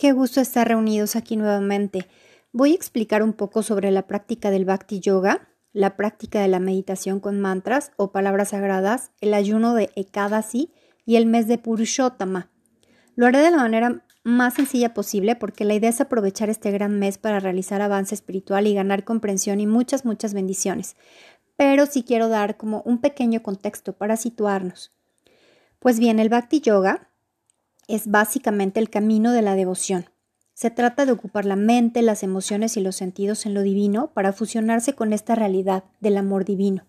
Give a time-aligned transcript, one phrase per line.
[0.00, 2.08] Qué gusto estar reunidos aquí nuevamente.
[2.52, 6.58] Voy a explicar un poco sobre la práctica del Bhakti Yoga, la práctica de la
[6.58, 10.72] meditación con mantras o palabras sagradas, el ayuno de Ekadasi
[11.04, 12.48] y el mes de Purushottama.
[13.14, 16.98] Lo haré de la manera más sencilla posible porque la idea es aprovechar este gran
[16.98, 20.96] mes para realizar avance espiritual y ganar comprensión y muchas, muchas bendiciones.
[21.56, 24.94] Pero sí quiero dar como un pequeño contexto para situarnos.
[25.78, 27.09] Pues bien, el Bhakti Yoga
[27.90, 30.06] es básicamente el camino de la devoción.
[30.54, 34.32] Se trata de ocupar la mente, las emociones y los sentidos en lo divino para
[34.32, 36.84] fusionarse con esta realidad del amor divino.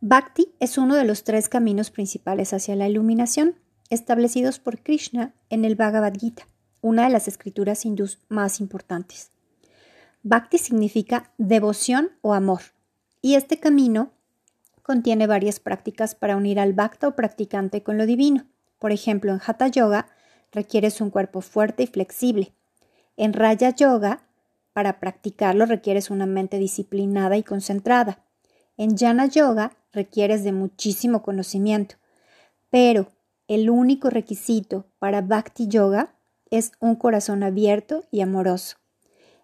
[0.00, 3.56] Bhakti es uno de los tres caminos principales hacia la iluminación,
[3.90, 6.46] establecidos por Krishna en el Bhagavad Gita,
[6.80, 9.30] una de las escrituras hindús más importantes.
[10.22, 12.60] Bhakti significa devoción o amor,
[13.20, 14.12] y este camino
[14.82, 18.46] contiene varias prácticas para unir al bhakta o practicante con lo divino.
[18.80, 20.08] Por ejemplo, en Hatha Yoga
[20.50, 22.52] requieres un cuerpo fuerte y flexible,
[23.16, 24.22] en Raya Yoga,
[24.72, 28.24] para practicarlo requieres una mente disciplinada y concentrada.
[28.76, 31.96] En Jnana Yoga requieres de muchísimo conocimiento.
[32.70, 33.12] Pero
[33.46, 36.14] el único requisito para Bhakti Yoga
[36.50, 38.76] es un corazón abierto y amoroso.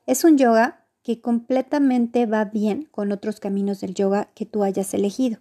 [0.06, 4.94] Es un yoga que completamente va bien con otros caminos del yoga que tú hayas
[4.94, 5.40] elegido.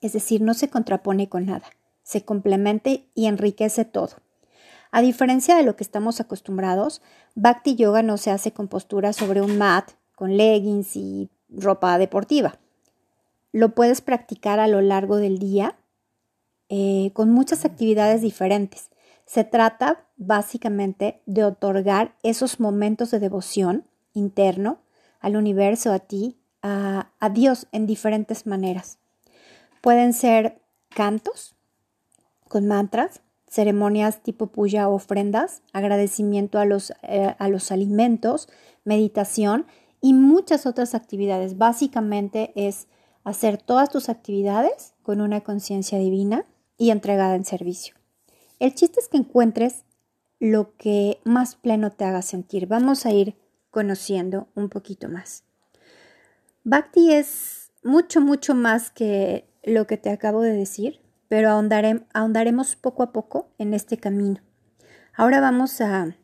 [0.00, 1.66] Es decir, no se contrapone con nada,
[2.02, 4.16] se complementa y enriquece todo.
[4.90, 7.00] A diferencia de lo que estamos acostumbrados,
[7.34, 12.58] Bhakti Yoga no se hace con postura sobre un mat, con leggings y ropa deportiva.
[13.52, 15.76] Lo puedes practicar a lo largo del día
[16.68, 18.90] eh, con muchas actividades diferentes.
[19.24, 24.80] Se trata básicamente de otorgar esos momentos de devoción interno
[25.20, 28.98] al universo, a ti, a Dios en diferentes maneras.
[29.80, 31.56] Pueden ser cantos
[32.52, 38.50] con mantras, ceremonias tipo puya ofrendas, agradecimiento a los, eh, a los alimentos,
[38.84, 39.64] meditación
[40.02, 41.56] y muchas otras actividades.
[41.56, 42.88] Básicamente es
[43.24, 46.44] hacer todas tus actividades con una conciencia divina
[46.76, 47.94] y entregada en servicio.
[48.58, 49.86] El chiste es que encuentres
[50.38, 52.66] lo que más pleno te haga sentir.
[52.66, 53.34] Vamos a ir
[53.70, 55.44] conociendo un poquito más.
[56.64, 61.01] Bhakti es mucho, mucho más que lo que te acabo de decir
[61.32, 64.42] pero ahondaremos poco a poco en este camino.
[65.14, 66.14] Ahora vamos a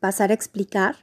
[0.00, 0.96] pasar a explicar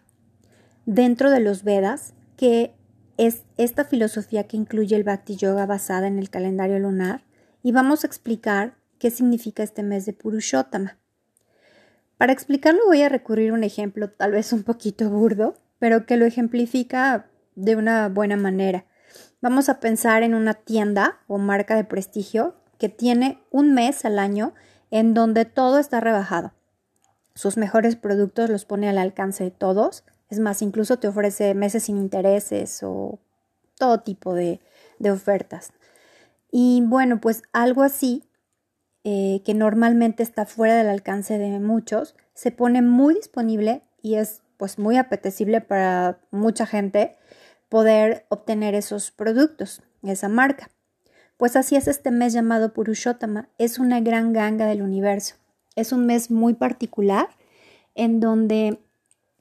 [0.86, 2.76] dentro de los Vedas qué
[3.16, 7.24] es esta filosofía que incluye el Bhakti Yoga basada en el calendario lunar
[7.64, 10.98] y vamos a explicar qué significa este mes de Purushottama.
[12.18, 16.18] Para explicarlo voy a recurrir a un ejemplo tal vez un poquito burdo, pero que
[16.18, 18.86] lo ejemplifica de una buena manera.
[19.40, 24.18] Vamos a pensar en una tienda o marca de prestigio que tiene un mes al
[24.18, 24.56] año
[24.90, 26.54] en donde todo está rebajado.
[27.36, 30.04] Sus mejores productos los pone al alcance de todos.
[30.30, 33.20] Es más, incluso te ofrece meses sin intereses o
[33.78, 34.60] todo tipo de,
[35.10, 35.72] ofertas.
[36.52, 38.24] Y bueno, pues algo así,
[39.04, 44.42] eh, que normalmente está fuera del alcance de muchos, se pone muy disponible y es
[44.58, 47.16] pues muy apetecible para mucha gente
[47.70, 50.70] poder obtener esos productos, esa marca.
[51.40, 55.36] Pues así es este mes llamado Purushottama, es una gran ganga del universo.
[55.78, 57.30] Es un mes muy particular
[57.96, 58.84] en donde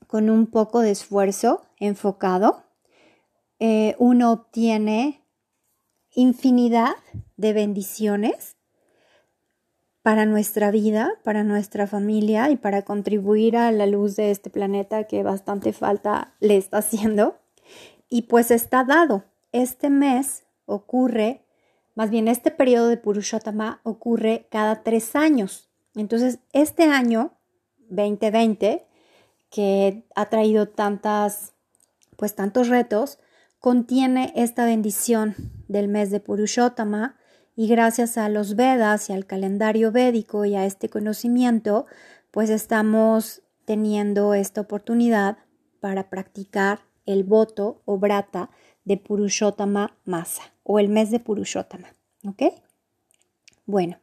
[0.06, 2.62] con un poco de esfuerzo enfocado,
[3.58, 5.24] eh, uno obtiene
[6.14, 6.94] infinidad
[7.36, 8.54] de bendiciones
[10.02, 15.02] para nuestra vida, para nuestra familia y para contribuir a la luz de este planeta
[15.08, 17.40] que bastante falta le está haciendo.
[18.08, 19.24] Y pues está dado.
[19.50, 21.47] Este mes ocurre
[21.98, 25.68] más bien, este periodo de Purushottama ocurre cada tres años.
[25.96, 27.32] Entonces, este año
[27.88, 28.86] 2020,
[29.50, 31.54] que ha traído tantas,
[32.16, 33.18] pues tantos retos,
[33.58, 35.34] contiene esta bendición
[35.66, 37.16] del mes de Purushottama
[37.56, 41.86] y gracias a los Vedas y al calendario védico y a este conocimiento,
[42.30, 45.38] pues estamos teniendo esta oportunidad
[45.80, 48.50] para practicar el voto o brata
[48.84, 51.88] de Purushottama Masa o el mes de Purushottama.
[52.24, 52.42] ¿Ok?
[53.64, 53.98] Bueno,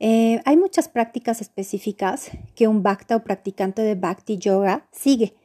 [0.00, 5.36] eh, hay muchas prácticas específicas que un bhakta o practicante de bhakti yoga sigue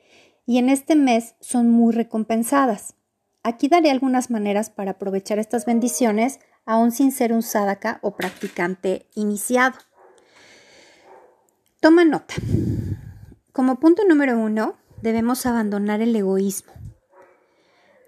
[0.45, 2.95] y en este mes son muy recompensadas.
[3.43, 9.07] Aquí daré algunas maneras para aprovechar estas bendiciones aún sin ser un sadhaka o practicante
[9.15, 9.77] iniciado.
[11.79, 12.33] Toma nota.
[13.51, 16.73] Como punto número uno, debemos abandonar el egoísmo.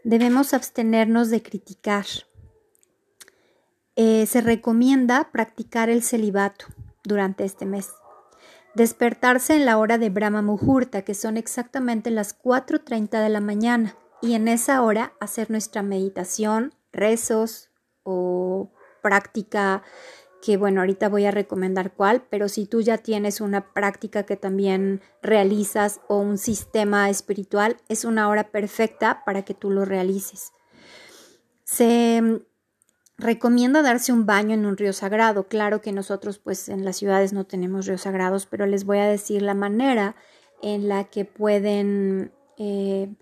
[0.05, 2.05] Debemos abstenernos de criticar.
[3.95, 6.67] Eh, se recomienda practicar el celibato
[7.03, 7.89] durante este mes.
[8.75, 13.97] Despertarse en la hora de Brahma Muhurta, que son exactamente las 4.30 de la mañana,
[14.21, 17.71] y en esa hora hacer nuestra meditación, rezos
[18.03, 18.69] o
[19.01, 19.81] práctica
[20.41, 24.35] que bueno, ahorita voy a recomendar cuál, pero si tú ya tienes una práctica que
[24.35, 30.51] también realizas o un sistema espiritual, es una hora perfecta para que tú lo realices.
[31.63, 32.41] Se
[33.17, 35.47] recomienda darse un baño en un río sagrado.
[35.47, 39.07] Claro que nosotros pues en las ciudades no tenemos ríos sagrados, pero les voy a
[39.07, 40.15] decir la manera
[40.61, 43.13] en la que pueden eh,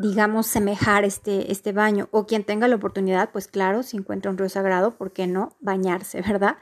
[0.00, 2.08] digamos, semejar este, este baño.
[2.10, 5.56] O quien tenga la oportunidad, pues claro, si encuentra un río sagrado, ¿por qué no?
[5.60, 6.56] Bañarse, ¿verdad?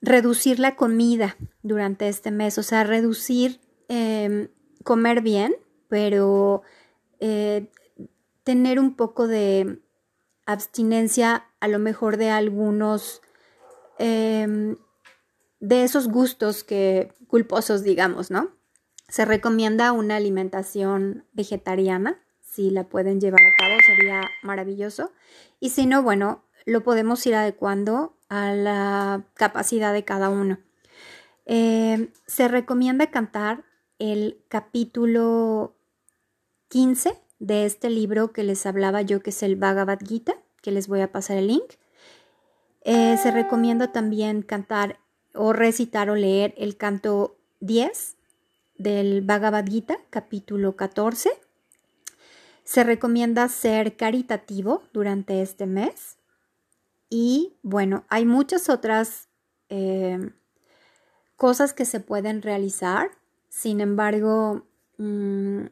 [0.00, 4.48] Reducir la comida durante este mes, o sea, reducir em,
[4.84, 5.54] comer bien,
[5.88, 6.62] pero
[7.20, 7.70] eh,
[8.44, 9.80] tener un poco de
[10.46, 13.22] abstinencia a lo mejor de algunos
[13.98, 14.76] em,
[15.60, 18.50] de esos gustos que culposos digamos, ¿no?
[19.08, 22.20] Se recomienda una alimentación vegetariana,
[22.52, 25.12] si la pueden llevar a cabo sería maravilloso.
[25.58, 30.58] Y si no, bueno, lo podemos ir adecuando a la capacidad de cada uno.
[31.46, 33.64] Eh, se recomienda cantar
[33.98, 35.76] el capítulo
[36.68, 40.88] 15 de este libro que les hablaba yo, que es el Bhagavad Gita, que les
[40.88, 41.64] voy a pasar el link.
[42.84, 44.98] Eh, se recomienda también cantar
[45.34, 48.18] o recitar o leer el canto 10
[48.76, 51.41] del Bhagavad Gita, capítulo 14
[52.64, 56.18] se recomienda ser caritativo durante este mes.
[57.10, 59.28] Y bueno, hay muchas otras
[59.68, 60.30] eh,
[61.36, 63.10] cosas que se pueden realizar.
[63.48, 64.66] Sin embargo,
[64.98, 65.66] mm,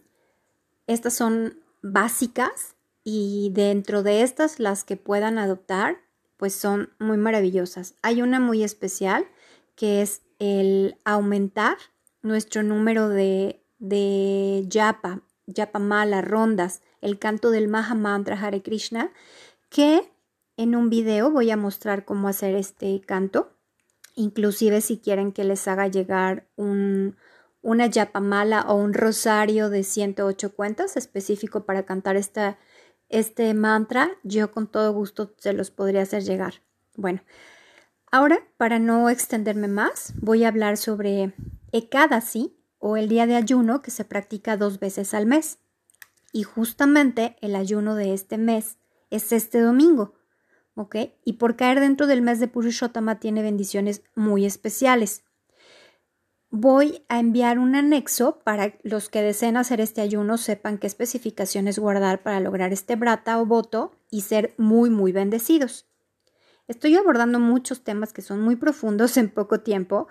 [0.86, 5.96] estas son básicas y dentro de estas las que puedan adoptar,
[6.36, 7.94] pues son muy maravillosas.
[8.02, 9.26] Hay una muy especial
[9.76, 11.78] que es el aumentar
[12.22, 19.12] nuestro número de, de yapa Yapamala, rondas, el canto del Maha Mantra Hare Krishna,
[19.68, 20.10] que
[20.56, 23.52] en un video voy a mostrar cómo hacer este canto.
[24.14, 27.16] Inclusive si quieren que les haga llegar un,
[27.62, 32.58] una yapamala o un rosario de 108 cuentas específico para cantar esta,
[33.08, 36.54] este mantra, yo con todo gusto se los podría hacer llegar.
[36.96, 37.22] Bueno,
[38.10, 41.34] ahora para no extenderme más, voy a hablar sobre
[41.72, 45.58] Ekadasi, o el día de ayuno que se practica dos veces al mes.
[46.32, 48.78] Y justamente el ayuno de este mes
[49.10, 50.14] es este domingo,
[50.74, 50.96] ¿ok?
[51.24, 55.24] Y por caer dentro del mes de Purushottama tiene bendiciones muy especiales.
[56.52, 61.78] Voy a enviar un anexo para los que deseen hacer este ayuno sepan qué especificaciones
[61.78, 65.86] guardar para lograr este brata o voto y ser muy, muy bendecidos.
[66.66, 70.08] Estoy abordando muchos temas que son muy profundos en poco tiempo,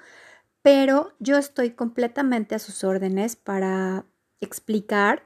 [0.61, 4.05] pero yo estoy completamente a sus órdenes para
[4.41, 5.23] explicar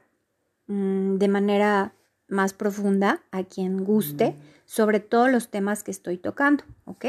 [0.66, 1.94] mm, de manera
[2.28, 4.36] más profunda a quien guste mm.
[4.64, 7.06] sobre todos los temas que estoy tocando, ¿ok?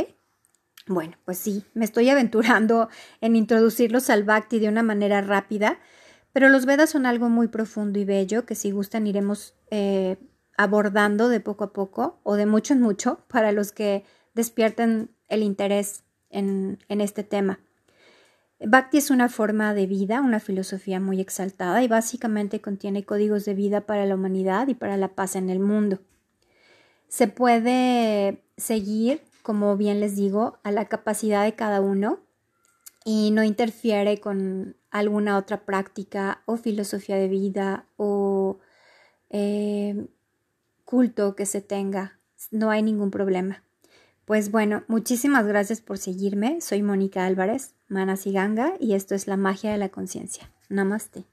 [0.87, 2.89] Bueno, pues sí, me estoy aventurando
[3.21, 5.79] en introducirlos al Bhakti de una manera rápida,
[6.31, 10.17] pero los Vedas son algo muy profundo y bello que si gustan iremos eh,
[10.57, 15.43] abordando de poco a poco o de mucho en mucho para los que despierten el
[15.43, 17.59] interés en este tema.
[18.59, 23.53] Bhakti es una forma de vida, una filosofía muy exaltada y básicamente contiene códigos de
[23.53, 25.99] vida para la humanidad y para la paz en el mundo.
[27.09, 32.19] Se puede seguir, como bien les digo, a la capacidad de cada uno
[33.03, 38.59] y no interfiere con alguna otra práctica o filosofía de vida o
[39.29, 40.07] eh,
[40.85, 42.19] culto que se tenga.
[42.51, 43.64] No hay ningún problema.
[44.25, 46.59] Pues bueno, muchísimas gracias por seguirme.
[46.59, 47.75] Soy Mónica Álvarez,
[48.31, 50.51] Ganga, y esto es la magia de la conciencia.
[50.67, 51.25] Namaste.